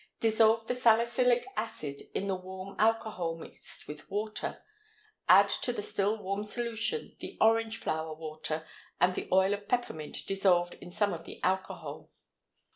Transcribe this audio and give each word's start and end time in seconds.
Dissolve 0.19 0.65
the 0.65 0.73
salicylic 0.73 1.45
acid 1.55 2.01
in 2.15 2.25
the 2.25 2.35
warm 2.35 2.75
alcohol 2.79 3.35
mixed 3.37 3.87
with 3.87 4.09
water; 4.09 4.63
add 5.29 5.47
to 5.61 5.71
the 5.71 5.83
still 5.83 6.17
warm 6.17 6.43
solution 6.43 7.15
the 7.19 7.37
orange 7.39 7.77
flower 7.77 8.15
water 8.15 8.65
and 8.99 9.13
the 9.13 9.29
oil 9.31 9.53
of 9.53 9.67
peppermint 9.67 10.25
dissolved 10.25 10.73
in 10.81 10.89
some 10.89 11.13
of 11.13 11.25
the 11.25 11.39
alcohol. 11.43 12.09